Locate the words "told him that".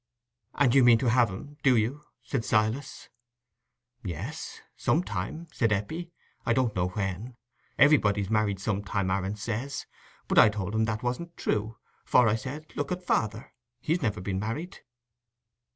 10.49-11.03